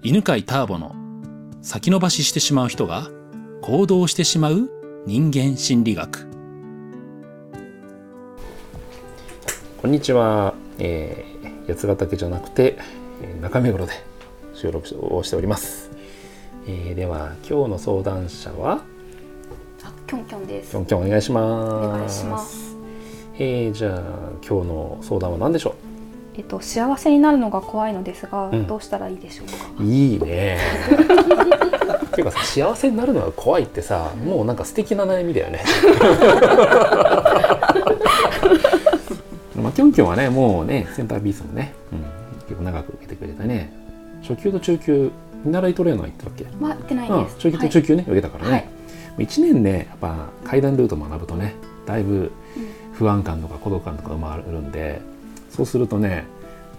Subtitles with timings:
[0.00, 0.94] 犬飼ターボの
[1.60, 3.08] 先延ばししてしまう人が
[3.62, 4.70] 行動してしまう
[5.06, 6.28] 人間心理学。
[9.82, 12.78] こんにちは、えー、八ヶ岳じゃなくて
[13.22, 13.92] えー中目黒で
[14.54, 15.90] 収録をしております、
[16.68, 18.84] えーでは今日の相談者は
[19.82, 20.70] あ、きょんきょんです。
[20.70, 21.74] きょんきょんお願いします。
[21.74, 22.76] お願いします。
[23.34, 24.00] えーじゃあ
[24.48, 25.74] 今日の相談は何でしょ
[26.38, 28.66] えっと幸せになるのが怖いのですが、うん。
[28.66, 29.54] どうしたらいいでしょうか？
[29.80, 30.58] ういいね。
[32.14, 35.60] ていうかさ幸せになるのが怖いってさもうなんか素敵な悩みだよね。
[39.60, 41.98] まあきょんきょんはねもうねセンタービースもね、うん、
[42.46, 43.72] 結構長く受けてくれたね。
[44.22, 45.10] 初級と中級
[45.44, 46.44] 見習いトレーナー行ったっけ？
[46.60, 47.36] まあ、言ってないうんです。
[47.38, 49.26] 中級と中級ね、受けたからね、はい。
[49.26, 50.14] 1年ねやっぱ
[50.44, 51.54] 階段ルート学ぶとね
[51.86, 52.30] だいぶ
[52.92, 55.00] 不安感とか孤独感とか生まれるんで
[55.58, 56.24] そうするとね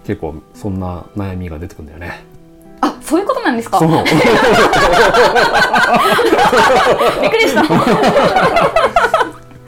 [0.04, 2.24] 結構そんな悩みが出てくるんだよね。
[2.80, 3.78] あ、そういうことなんですか？
[3.78, 3.88] そう。
[7.20, 7.60] びっくりした。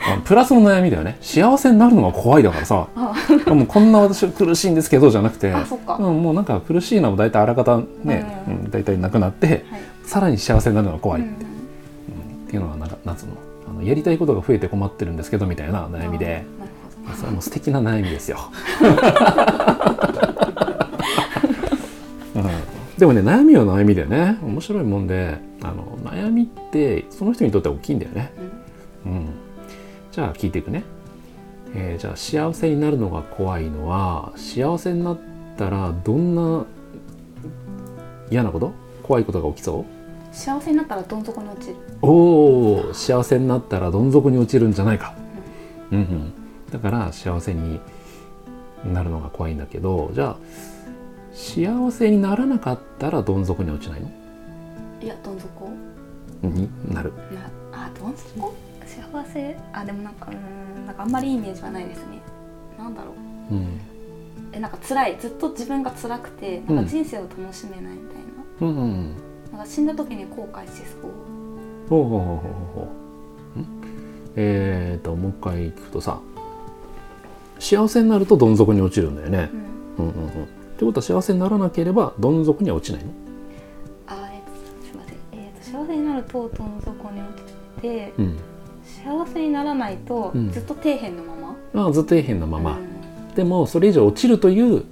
[0.05, 1.17] あプラスの悩みだよね。
[1.21, 2.87] 幸せになるのが怖いだからさ。
[2.97, 3.15] あ、
[3.55, 5.53] もうこんな私苦しいんですけどじゃなくて
[5.99, 8.71] うん、もうなんか苦しいのは大体あらかたね、ううんん。
[8.71, 9.81] 大体なくなってはい。
[10.07, 11.31] さらに幸せになるのが怖い、うんっ
[12.49, 13.33] ていうのはなんかなんつうの？
[13.71, 16.45] あのやりたいことが増えて困ってるんですけどみたいな悩みで。
[17.09, 18.39] あそれも素敵な悩みですよ。
[22.35, 22.43] うん、
[22.99, 24.39] でもね悩みは悩みだよね。
[24.43, 28.33] 面白いもんであの悩みってその人にとっては大きいんだよね。
[29.05, 29.29] うん、
[30.11, 30.85] じゃあ聞いていくね。
[31.75, 35.19] えーじゃあ幸せになるのが怖いのは幸せになっ
[35.57, 36.65] たらどんな
[38.31, 38.73] 嫌なこと？
[39.03, 39.85] 怖いことが起きそう？
[40.35, 41.77] 幸せになったらどん底に落ちる。
[42.01, 45.15] おお幸せになったらどん底に落ちるんじゃないか、
[45.91, 46.33] うんうん、
[46.73, 47.81] だから幸せに
[48.93, 50.37] なるのが怖いんだけどじゃあ
[51.33, 54.11] 幸せにならなかったらどん底に落ちないの？
[55.03, 55.71] いや、どん底？
[56.43, 57.13] になる
[57.73, 58.55] な、あ、どん底？
[58.87, 59.57] 幸せ？
[59.73, 62.21] あ、でもなんか、うーん、なんかあんまりいいイメージはないですね。
[62.79, 63.13] なんだろ
[63.51, 63.55] う。
[63.55, 63.81] うん
[64.53, 68.17] え、なんか辛い、ずっと自分が辛くて、なんか人生を楽しめないみたい
[68.61, 68.67] な。
[68.67, 69.15] うんうん
[69.53, 71.11] なんか死んだ時に後悔しそう。
[71.89, 72.39] ほうほうほうほう
[72.75, 72.89] ほ
[73.57, 73.67] うん？
[74.37, 76.21] えーともう一回聞くとさ
[77.63, 79.49] 幸せになるとどん底に落ちるんだよね。
[79.97, 80.07] う、ん。
[80.07, 80.31] うんうんうん、っ
[80.77, 83.11] てことは幸せにならなければどん底には落ちないの？
[84.09, 87.29] あえっとすみません、えー、と幸せになるとどん底に落
[87.79, 88.39] ちて、うん。
[88.85, 90.51] 幸せにならないと、うん。
[90.51, 93.35] ずっと底辺のまま、まあずっと底辺のまま、うん。
[93.37, 94.85] でもそれ以上落ちるという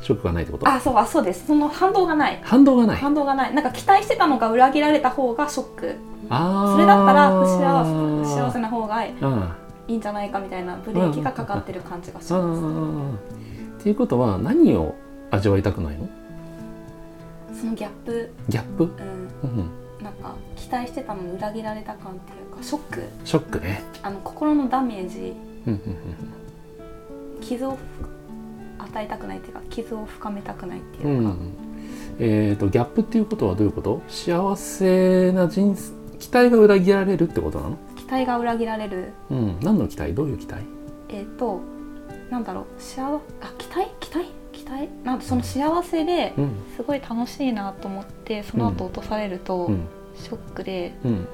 [0.00, 0.66] ショックがないってこと？
[0.66, 1.46] あそうあそうです。
[1.46, 2.40] その反動がない。
[2.42, 2.96] 反動がない。
[2.96, 3.54] 反動がない。
[3.54, 5.96] なんか期待してたのが裏切られた方がショック。
[6.30, 6.72] あー。
[6.72, 7.44] それだったら不
[8.24, 9.56] 幸せな方がいあ
[9.88, 12.34] いんじゃないかみたいなブレーキがかかってる感じがします。
[12.34, 13.10] あ
[13.78, 14.94] っていうことは何を
[15.30, 16.08] 味わいたくないの？
[17.52, 19.70] そのギャップ、ギャップ、うん、
[20.02, 23.02] なんか期待してたのに裏切られた感っていうかショック。
[23.24, 25.34] ショックね、あの心のダメージ。
[25.66, 25.80] うんうん
[27.40, 27.76] 傷を
[28.78, 31.52] 与えたくないっていうか傷を深めたくないっていうか、ん。
[32.18, 34.00] えー、とギャップっていうことはどういうこと？
[34.08, 39.12] 幸せな人生期待が裏切られるってことなの、期待が裏切られる。
[39.30, 40.14] うん、何の期待？
[40.14, 40.64] どういう期待？
[41.08, 41.60] えっ、と
[42.30, 42.64] なんだろう。
[42.78, 43.20] 幸あ
[43.58, 43.90] 期待？
[44.00, 44.30] 期待？
[44.52, 44.88] 期待？
[45.04, 46.52] なんその幸せでうん。
[46.76, 49.86] すごい楽しいなと思ってその後落とされるとうん。
[50.16, 51.26] ショックで、うん。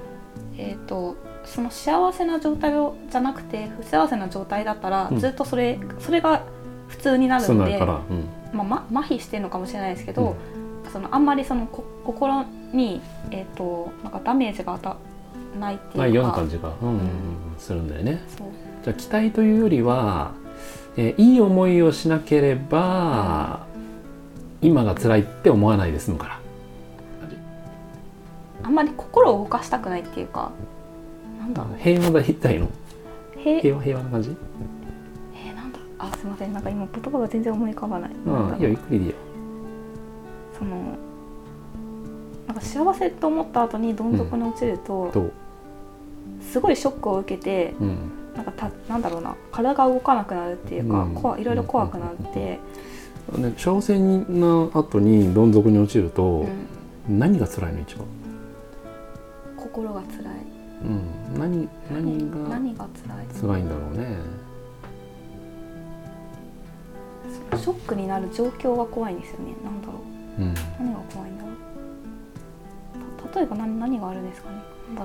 [0.57, 5.19] えっ、とその幸せな状態をじゃなくて不幸せな状態だったら、うん。
[5.19, 6.43] ずっとそれそれが
[6.89, 7.79] 普通になるので
[8.53, 10.35] まあ、ま麻痺してるのかもしれないですけど、
[10.93, 14.97] そのあんまりそのこ心に、えー、となんかダメージが与
[15.57, 15.99] えないっていうか。
[15.99, 17.01] ないような感じが、うんうんうん
[17.59, 18.23] するんだよね。
[18.29, 18.49] そう。
[18.83, 20.33] じゃあ期待というよりは、
[20.97, 23.67] えーいい思いをしなければ、
[24.63, 26.41] 今が辛いって思わないで済むから。
[28.63, 30.53] あんまり心を動かしたくないっていうか。
[31.39, 32.69] なんだ平和が言いたいの？
[33.39, 34.37] へ平和平和な感じ？
[35.35, 35.79] えー、なんだ。
[35.99, 36.53] あすいません。
[36.53, 39.17] なんか今言葉が全然思い浮かばない、うん、いいよゆっくりでいいよ。
[40.61, 40.97] その
[42.47, 45.33] なんか幸せと思った後にどん底に落ちると、どう？
[46.43, 48.13] すごいショックを受けてうん。
[48.37, 51.41] なんかたなんだろうな体が動かなくなるっていうか、うん。
[51.41, 52.61] いろいろ怖くなって、
[53.37, 56.47] ね、幸せな後にどん底に落ちると
[57.09, 57.19] う、ん。
[57.19, 58.07] 何が辛いの一番、
[59.57, 60.25] 心が辛い。
[60.83, 61.03] うん、
[61.39, 63.27] 何何が何が辛い？
[63.41, 64.17] 辛いんだろうね。
[67.59, 69.55] ショックになる状況が怖いんですよね。
[69.65, 69.97] なんだろう
[70.41, 70.55] うん。
[70.79, 74.57] 何が怖いんだろうた例えば何何があるんですかね？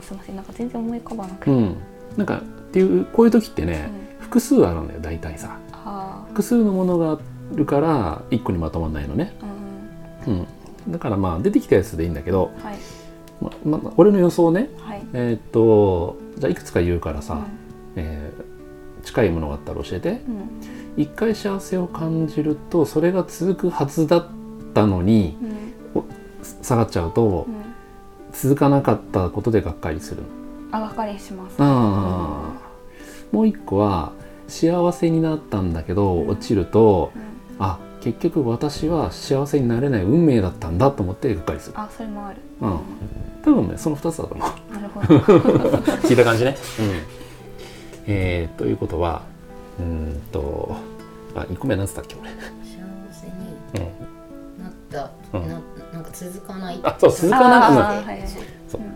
[0.02, 0.36] すいません。
[0.36, 1.76] なんか全然思い浮かばなくて、うん、
[2.18, 2.42] なんかっ
[2.72, 3.90] ていうこういう時ってね、
[4.20, 4.24] うん。
[4.24, 5.60] 複数あるんだよ大体さ。
[5.72, 7.20] あ複数のものがあ
[7.54, 9.46] るから一個にまとまんないのね、あ
[10.28, 10.48] うん。
[10.88, 12.78] うん、だからまあ出てきたやつでいいんだけど、はい。
[13.66, 14.70] まま俺の予想ね。
[14.80, 15.06] はい。
[15.14, 17.44] えーっとじゃあいくつか言うからさ、うん。
[17.96, 18.56] えー
[19.06, 20.10] 近いものがあったら教えて。
[20.10, 20.50] うん。
[20.98, 24.28] 一回幸せを感じるとそれが続くはずだっ
[24.75, 26.04] たのにうん。
[26.62, 27.56] 下がっちゃうとうん。
[28.31, 30.22] 続かなかったことでがっかりする
[30.72, 31.56] あがっかりします。
[31.57, 34.12] あーもう一個は
[34.48, 37.22] 幸せになったんだけど落ちるとうん。
[37.66, 41.75] あ結局私は幸せになれない運命だったんだと思ってがっかりする。
[41.80, 42.38] あそれもある。
[42.62, 42.80] うん。
[43.44, 44.74] 多分ねその2つだと思う。
[44.74, 45.07] なるほど。
[46.07, 46.56] 聞いた感じね。
[46.80, 46.86] うん。
[48.07, 49.24] えーということは
[49.80, 50.75] うーんと
[51.36, 52.30] あ1個目何つったっけ俺、
[56.15, 56.79] 続かない。
[56.83, 57.83] あそう続かなくなる。
[57.83, 58.27] あーはいはい
[58.67, 58.81] そう。
[58.81, 58.95] うん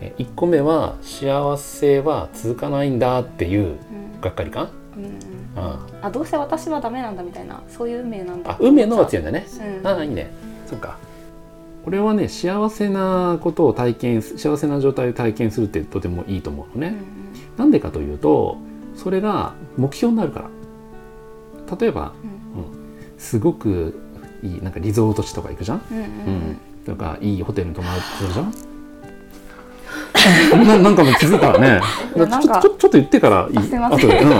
[0.00, 4.20] え1個目は幸せは続かないんだっていううん。
[4.20, 5.12] がっかり感うんうん。
[5.56, 6.10] ああ。
[6.10, 7.60] どうせ私はダメなんだみたいな。
[7.68, 8.52] そういう運命なんだ。
[8.52, 9.46] あ運命の方が強いんだね。
[9.80, 9.86] うん。
[9.86, 10.30] あいいね。
[10.66, 10.98] そっか。
[11.86, 18.58] 俺はね幸せなことを体験す幸せな状態を体験するってとてもいいと思うのね、うんなんでかというと
[18.94, 21.76] それが目標になるから。
[21.80, 23.18] 例えばうん。
[23.18, 23.98] すごく
[24.42, 26.58] いいなんかリゾート地とか行くじゃん、うんうんうん。
[26.86, 28.52] とかいいホテルに泊まるするじゃん？
[30.66, 31.80] ななんかもう気づいたらね。
[32.14, 33.58] ちょちょちょっと言ってからいい。
[33.58, 33.98] あすいません。
[34.00, 34.30] 後で、うん、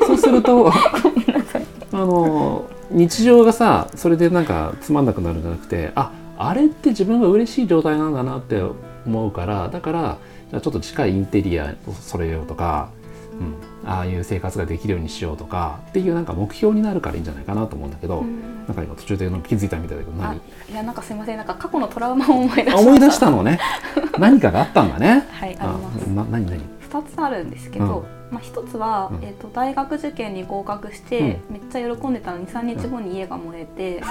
[0.06, 8.62] そうするとあの日常がさそれでなんかつまんなくなるんじゃなくてああれって自分が嬉しい状態なんだなって
[9.06, 10.18] 思うからだから
[10.50, 12.88] じゃあちょっと近いインテリアを揃えようとか、
[13.40, 13.54] うん、
[13.88, 18.66] ああいう生活ができるようにしようとかっていうなんか目標になるからいいんじゃないかなと思うんだけど、うん。
[18.66, 20.40] なんか今途中で気づいたみたいだけどあ何い
[20.74, 21.38] やなんかすいません。
[21.38, 23.58] なんか過去のトラウマを思い出しまあ思い出したのね。
[24.18, 25.26] 何かがあったんだね。
[25.30, 25.94] はいあります。
[26.06, 29.24] な何何？2つあるんですけど、まあ、1つは、うん。
[29.24, 34.02] えー、と大学受験に合格して、めっちゃ喜んでたのに23日後に家が燃えて、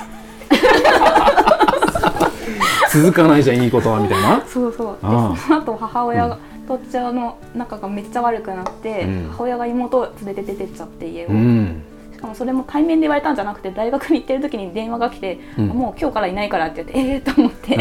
[2.91, 4.41] 続かないじゃんいいことはみたいな。
[4.47, 4.93] そうそう。
[4.95, 5.07] でそ
[5.49, 6.45] の後母親が、とっ
[6.77, 9.29] ちゃんの仲がめっちゃ悪くなって、うん。
[9.31, 11.83] 母親が妹を連れて出てっちゃって家を、うん。
[12.13, 15.67] しかもそれも対面で言われたんじゃなくて大学に行ってる時に電話が来て、うん。
[15.67, 17.75] もう今日からいないからって言ってええー、と思って。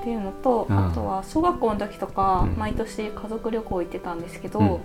[0.00, 0.78] っていうのと、うん。
[0.78, 2.58] あとは小学校の時とか、うん。
[2.58, 4.78] 毎年家族旅行行ってたんですけど、うん。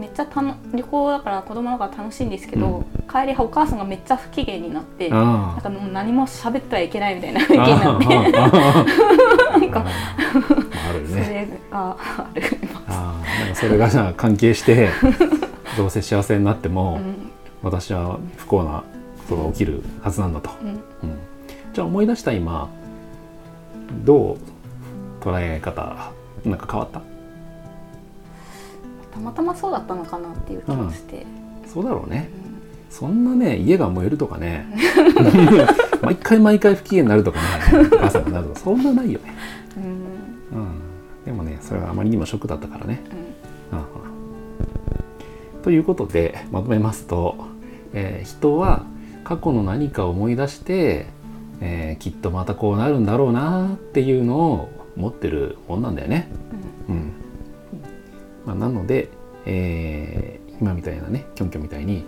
[0.00, 9.59] めっちゃたの旅行だから子供の方が楽しいんですけど、帰りお母さんがめっちゃ不機嫌になってなんあかもう何も喋ってはいけないみたいなー雰囲気になって
[11.70, 12.42] がある、
[12.88, 14.88] あーなんかそれがじゃあ関係して
[15.76, 17.14] どうせ幸せになってうも、ん。
[17.62, 18.82] 私は不幸な
[19.28, 20.78] ことが起きるはずなんだと、うん、うん。
[21.74, 22.68] じゃあ思い出した今
[24.04, 26.10] どう捉え方
[26.44, 27.00] なんか変わった？
[29.12, 31.26] たまたまそうだったのかなっていう気がして、
[31.66, 32.28] そうだろうね。
[32.44, 32.50] うん
[32.90, 34.66] そんなね家が燃えるとかね。
[36.02, 37.44] 毎回毎回不機嫌になるとかね
[37.92, 39.32] お母さんがなるとかそんなないよね、
[39.76, 39.99] うん
[41.70, 43.00] それはあまりにもショックだったからね、
[43.72, 43.78] うん。
[43.78, 43.90] うんうん
[45.62, 47.36] ということでまとめますと、
[47.92, 48.86] えー人は
[49.22, 51.06] 過去の何かを思い出して、
[51.60, 56.28] えーきっとまたこうなるんだろうなっていうのを持ってるもんなんだよね。
[56.88, 57.12] うん。
[58.46, 59.10] まあ、なので、
[59.46, 62.04] えー今みたいなねキョンキョンみたいに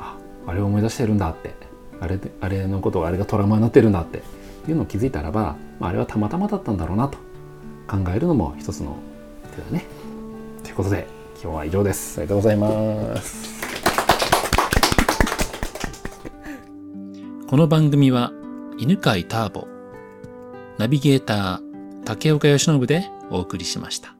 [0.00, 0.16] あ
[0.48, 1.54] あれを思い出してるんだって。
[2.00, 4.22] あれであれのことがあれがトラウマになってるんだって。
[4.68, 7.18] いうのを気づいたらば、まあ、あれはたまたまだったんだろうなと
[7.90, 8.96] 考えるのも一つの
[9.56, 9.84] 手だね。
[10.62, 11.08] ということで
[11.42, 12.20] 今日は以上です。
[12.20, 13.60] ありがとうございます。
[17.48, 18.30] この番組は
[18.78, 19.66] 犬飼ターボ、
[20.78, 24.19] ナビゲーター竹岡由伸でお送りしました。